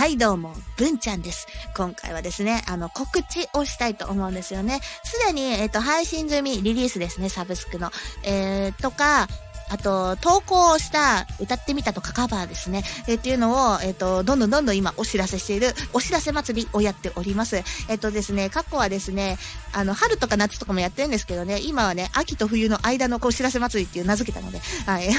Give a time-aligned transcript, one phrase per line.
[0.00, 1.46] はい、どうも、ぶんちゃんです。
[1.76, 4.80] 今回はですね、あの、告知をしたいと思うんですよね。
[5.04, 7.90] すでに、えっ、と、配信済み、リリースですね、サブスクの。
[8.22, 9.28] えー、とか、
[9.70, 12.82] あと、投稿した歌ってみたとかカバーですね。
[13.06, 17.62] えーっていうのを、えっ、と、どんどんどんどん今お知らせしている、お知らせ祭りをやっております。
[17.88, 19.38] えっ、とですね、過去はですね、
[19.72, 25.08] あの、春とか夏とかもやってるんですけどね、今はね、秋と冬の間のお知らせ祭りっていう名付けたので、はい。
[25.10, 25.12] あ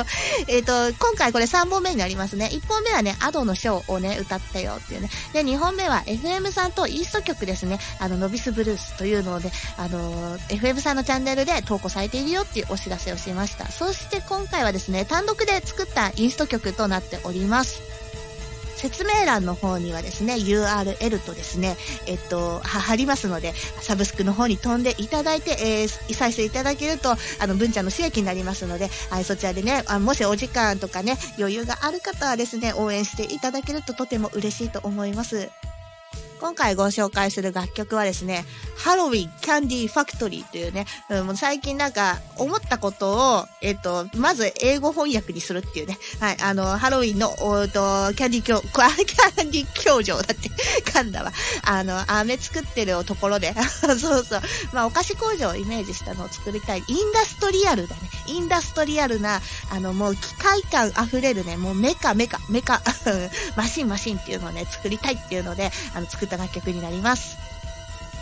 [0.00, 0.06] の、
[0.48, 2.50] えっ、と、今回これ3本目になりますね。
[2.52, 5.10] 1本目はね、アドのショーをね、歌ったよっていうね。
[5.32, 7.78] で、2本目は FM さんとイースト曲ですね。
[8.00, 13.70] あの、ノビスブルースというので、あの、FM さんのチャンネルで投稿されているよっていうお知らせをしました。
[13.70, 17.94] そして今回はですね、単独で作ったインスト曲となっております。
[18.76, 21.76] 説明欄の方にはですね、URL とですね、
[22.06, 35.48] えっと、貼りますので、サブスクの方に飛んでいただいて、えー、再生いただけると、あの、文ちゃんの収益になりますので、はい、そちらでね、あもしお時間とかね、余裕がある方はですね、応援していただけるととても嬉しいと思います。
[36.40, 38.44] 今回ご紹介する楽曲はですね、
[38.76, 50.48] ハロウィンキャンディーファクトリーというね、うん、もう最近なんか思ったことを、えっと、まず英語翻訳にするっていうね、はい、あの、ハロウィンの、おっと、キャンディー教、キャンディー教場だって、
[50.90, 51.32] 噛んだわ。
[51.64, 56.84] あの、飴作ってるところで、 そうそう、まあ、お菓子工場をイメージしたのを作りたい。
[56.86, 58.02] インダストリアルだね。
[58.26, 59.40] インダストリアルな、
[59.70, 62.82] あの、もう機械感溢れるね、もうメカメカ、メカ、
[63.56, 67.36] マシンマシンっていうのをね、作りたいっていうので、あの、作った楽曲になります。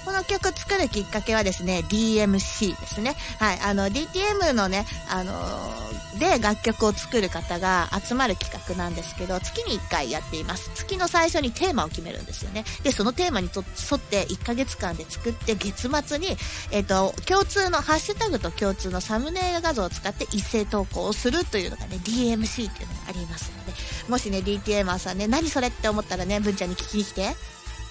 [0.04, 3.14] この曲作るきっかけはですね、DMC ですね。
[3.38, 3.60] はい。
[3.60, 10.70] あの、DTM のね、あのーで楽曲を作る方が集まる企画なんですけど、月に1回やっています。
[10.74, 12.64] 月の最初にテーマを決めるんですよね。
[12.82, 16.36] で、そのテーマに沿って1ヶ月間で作って、月末に、
[16.70, 23.72] えっ、と、共通の、ハッシュタグと共通のサムネイル画像を使って一斉投稿をするというのがね、DMC っていうのがありますので、
[24.08, 27.34] もしね、DTM さんね、何それって思ったらね、文ちゃんに聞きに来て。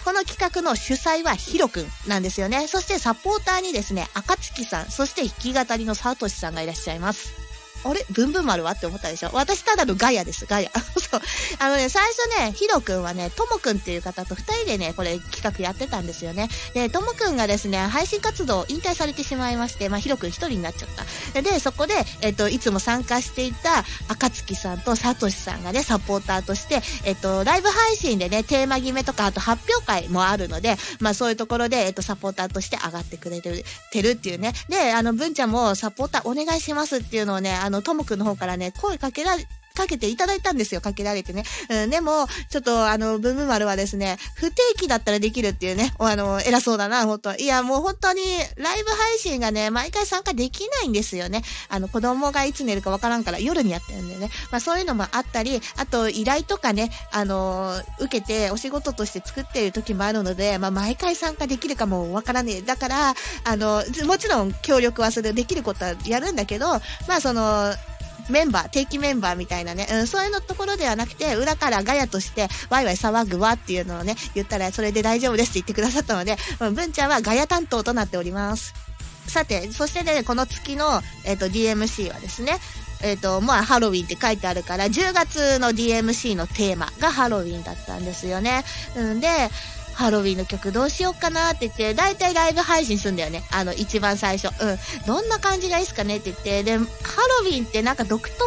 [0.04, 2.68] この企画の主催はヒロくんなんですよね。
[2.68, 7.41] そしてサポーターにですね、赤月さん、そして弾き語りのサトシさんがいらっしゃいます。
[7.84, 8.06] あれ？
[8.12, 8.72] ブンブン丸は？
[8.72, 9.30] って思ったでしょ？
[9.34, 10.69] 私ただのガヤです、ガヤ。
[11.12, 11.22] そう。
[11.59, 16.50] あのね、最初ね、ヒロくんはね、ともくんっていう方と二人でね、これ企画やってたんですよね。
[16.74, 20.90] で、ともくんがですね、配信活動を引退されてしまいまして、まあ、ヒロくん一人になっちゃっ
[21.34, 21.41] た。
[21.41, 34.53] で、そこで、えっと、いつも参加していた赤月さんとサトシさんがね、サポーターとして、えっと、ライブ配信でね、テーマ決めとか、あと発表会もあるので、まあ、そういうところで、えっと、サポーターとして上がってくれる、てるっていうね。
[34.70, 39.38] で、あの、文ちゃんもサポーターお願いしますっていうのをね、あの、ともくんの方からね、声かけら、
[39.76, 41.44] かけていただいたんですよ、かけられてね。
[41.70, 48.22] うん、でも、ちょっと、あの、ブンブ丸はですね、不定期だったらできるっていうね、あの、偉そうだな、本当いや、もう本当に、
[48.58, 51.44] ライブ配信がね、毎回参加できないんですよね。
[51.70, 54.30] あの、子供がいつ寝るかわからんから、夜にやってるんでね。
[54.52, 62.62] まあ、そういうのもあったり、あと、依頼とかね、あの、受けて、お仕事として作っている時もあるので、まあ、毎回参加できるかもわからねえ。
[62.62, 66.68] だから、あの、もちろん協力はする、できることはやるんだけど、
[67.08, 67.74] まあ、その、
[68.31, 78.74] メンバー、定期メンバーみたいなね、うん、そういうのところではなくて、裏からガヤとして、ワイワイ騒ぐわっていうのをね、言ったら、それで大丈夫ですって言ってくださったので、うん、文ちゃんはガヤ担当となっております。
[79.28, 82.58] さて、そしてね、この月の、えっ、と、DMC はですね、
[83.03, 88.64] えっ、と、まあ、ハロウィンって書いてあるから、10月の DMC のテーマがハロウィンだったんですよね。
[88.96, 89.28] うんで、
[89.94, 93.44] ハロウィンの曲どうしようかなって言って、だいたいライブ配信すんだよね。
[93.52, 94.53] あの、一番最初。
[94.63, 94.78] うん。
[95.06, 96.84] どんな感じがいいっすかねって言って、で、ハ
[97.41, 98.40] ロウィンってなんか独特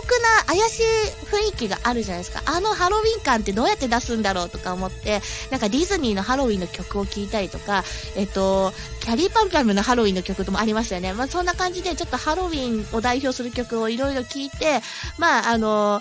[0.46, 0.82] な怪しい
[1.26, 2.42] 雰囲気があるじゃないですか。
[2.46, 7.84] あのハロウィン感ってどうやって出すんだろうとか思って、なんかディズニーのハロウィンの曲を聴いたりとか、
[8.16, 11.12] えっと、キャリーパンパムのハロウィンの曲ともありましたよね。
[11.12, 14.80] まあそんな感じでちょっとハロウィンを代表する曲をいろいろ聴いて、
[15.18, 16.00] まああの、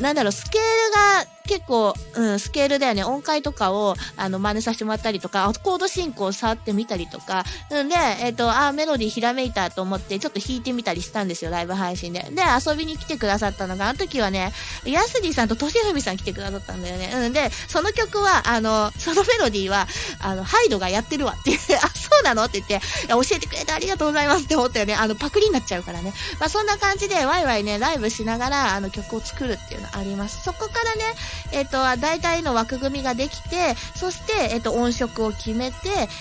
[0.00, 3.04] なんだろう、スケールが結構、うん、スケールだよね。
[3.04, 12.20] 音階とかを、あの、真似させてもらったりとか、コード進行を触ってみたりとか、うんで、えっ、と、あ、メロディーひらめいたと思って、ちょっと弾いてみたりしたんですよ、ライブ配信で。
[12.30, 14.52] で、遊びに来てくださったのが、あの時はね、
[14.84, 17.12] ヤスディさんとトシフミさん来てくださったんだよね。
[17.14, 19.86] うんで、その曲は、あの、そのメロディーは、
[20.20, 24.94] あの、ハイドがやってるわって言って、 あ、そうなのって言って、教えてくれてありがとうございますって思ったよね。
[24.94, 26.12] あの、パクリになっちゃうからね。
[26.40, 30.42] まあ、そんな感じで、ワイワイね、ライブしながら、あの、曲を作るっていうのあります。
[30.44, 31.04] そこからね、
[31.52, 35.76] えっ、と、大体の枠組みができて、そして、えっ、と、音色を決めて、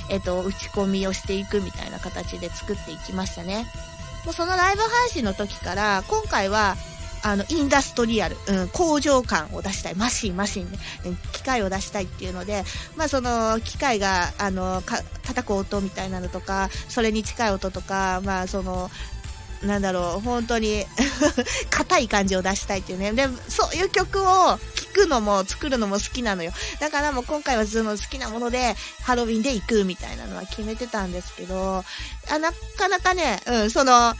[0.09, 3.65] えっ、と、打ち込みをしていくみたいな形で作っていきましたね。
[4.25, 6.75] もうそのライブ配信の時から、今回は、
[7.25, 9.95] あの、インダストリアル、うん、工場感を出したい。
[9.95, 10.77] マシン、マシンね。
[11.31, 12.63] 機械を出したいっていうので、
[12.95, 14.83] まあその、機械が、あの、
[15.23, 18.91] 叩く音みたいなのとか、それに近い音とか、まあその、
[19.63, 20.85] なんだろう、本当に、
[21.71, 23.11] 硬い感じを出したいっていうね。
[23.13, 24.59] で、そういう曲を
[24.95, 26.51] くのも作るのも好きなのよ。
[26.79, 31.83] だからもう今回はその好きなものでハロウィンで行くみたいなのは決めてたんですけど、
[32.31, 34.13] あなかなかね、うん、その、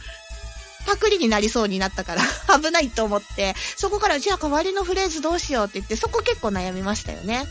[0.86, 2.22] パクリになりそうになったから
[2.60, 7.46] 危ないと思って、そこからじゃあ代わりのフレーズどうしようって言って、そこ結構悩みましたよね。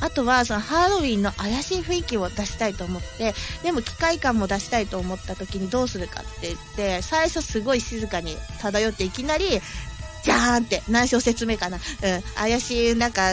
[0.00, 9.60] あとは、そのハロウィンの怪しい雰囲気を出したいと思って、でも機械感も出したいと思った時にどうするかって言って、最初すごい静かに漂っていきなり、
[10.24, 11.76] じゃーんって、何小説目かな。
[11.76, 13.32] うん、怪しい、なんか、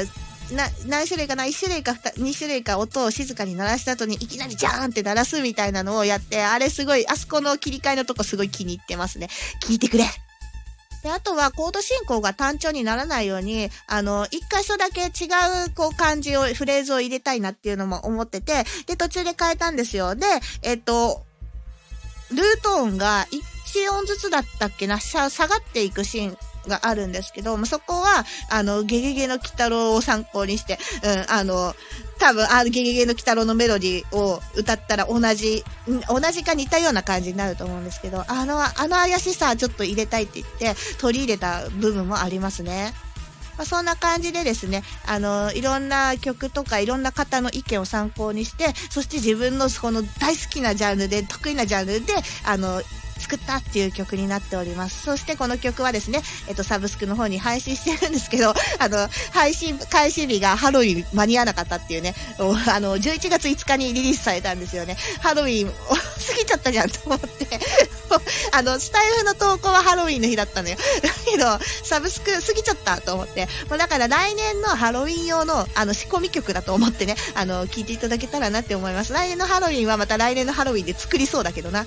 [0.51, 9.27] な、何種類かな ?1 種類か 2, 種類か音を静かに鳴らした後にいきなりジャーンって鳴らすみたいなのをやって、あれすごい、あそこの切り替えのとこすごい気に入ってますね。
[9.63, 10.05] 聞いてくれ
[11.03, 15.27] で、あとはコード進行が単調にならないように、あの、一箇所だけ違
[15.67, 20.15] う、こう、漢字を、フレーズを入れたいなっていうのも思ってて、で、途中で変えたんですよ。
[20.15, 20.25] で、
[20.63, 21.23] えっと、
[22.31, 26.37] ルート音が1音ずつだったっけな、下がっていくシーン
[26.67, 31.75] があるんですけど、そこは、あの、ゲゲゲの鬼太郎を参考にして、うん、あの、
[32.19, 35.63] 多分、あゲゲゲの鬼太郎のメロディーを歌ったら同じ、
[36.07, 42.93] 同じか似たような感じになると思うんですけど、あの、あの怪しさちょっと入れたいって言って、取り入れた部分もありますね。
[43.57, 52.13] まあ、そんな感じでですね、あの、いろんな曲とかいろんな方の意見を参考にして、そして自分のこの大好きなジャンルで、得意なジャンルで、
[52.45, 52.81] あの、
[53.17, 55.03] 作ったっていう曲になっております。
[55.03, 64.97] そしてこの曲はですね、えっと、サブスクの方に配信してるんですけど、 あの、配信、開始日がハロウィン間に合わなかったっていうね、あの、11月5日にリリースされたんですよね。
[65.21, 67.47] ハロウィン、過ぎちゃったじゃんと思って、
[68.51, 70.77] あの、スタイフの投稿はハロウィンの日だったのよ。
[71.01, 79.13] だ けど、サブスク過ぎちゃったと思って、もうだから来年のハロウィン用の、あの、仕込み曲だと思ってね、あの、聞いていただけたらなって思います。
[79.13, 81.85] 来年のハロウィンはまた来年のハロウィンで作りそうだけどな。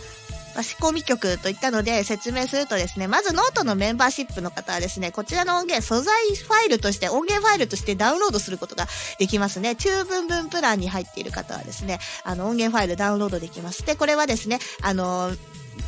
[0.54, 8.86] まあ、仕込み曲といったので説明するとですね、まずノートのメンバーシップの方はですね、こちらの音源、素材ファイルとして、音源ファイルとしてダウンロードすることが
[9.18, 9.76] できますね。
[9.76, 13.84] 中文文プランに入っている方はですね、あの音源ファイルダウンロードできます。
[13.84, 15.32] で、これはですね、あの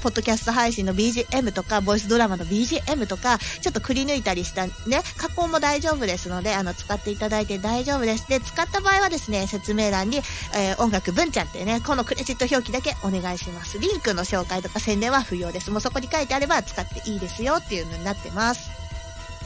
[0.02, 4.72] ポッドキャスト配信の BGM とか、ボイスドラマの BGM とか、ちょっとくり抜いたりしたね、
[5.16, 8.28] 加工も大丈夫ですので、あの、使っていただいて大丈夫です。
[8.28, 10.18] で、使った場合はですね、説明欄に、
[10.54, 13.78] えー、音楽文ちゃんってね、このクレジット表記だけお願いします。
[13.78, 15.70] リンクの紹介とか宣伝は不要です。
[15.70, 18.81] もうそこに書いてあれば使っていいですよっていうのになってます。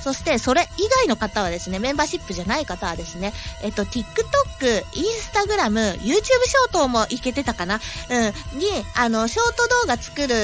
[0.06, 3.32] そして、それ以外の方はですね、メンバーシップじゃない方はですね、
[3.64, 8.60] えっと、TikTok、Instagram、YouTube ショートもいけてたかなうん。
[8.60, 10.34] に、あの、ショート動画作る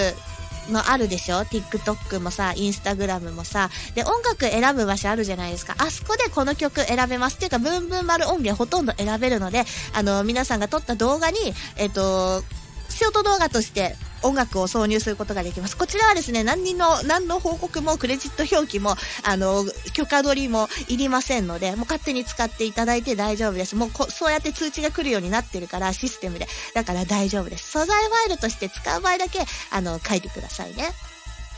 [0.68, 3.70] のあるでしょ ?TikTok もさ、Instagram もさ。
[3.94, 5.76] で、音楽選ぶ場所あるじゃないですか。
[5.78, 7.36] あそこでこの曲選べます。
[7.36, 11.38] っていうか、ブンブン丸音源ほとんど選べるので、あの、皆さんが撮った動画に、
[11.76, 12.42] えっと、
[12.88, 15.76] ショート動画として音楽を挿入することができます。
[15.76, 23.76] こちらはですね、何の、何の報告もクレジット表記も、あの、許可取りもいりませんので、もう勝手に使っていただいて大丈夫です。
[23.76, 26.46] もうこ、そうやって通知が来るようになってるから、システムで。
[26.74, 27.70] だから大丈夫です。
[27.70, 29.40] 素材ファイルとして使う場合だけ、
[29.70, 30.88] あの、書いてくださいね。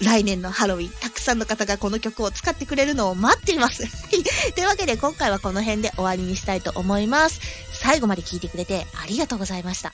[0.03, 3.85] 来年のハロウィン、たくさんの方がこの曲を使ってくれるのを待っています。
[4.55, 7.41] というわけで今回はこの辺で終わりにしたいと思います。
[7.73, 9.93] 最後まで聴いてくれてありがとうございました。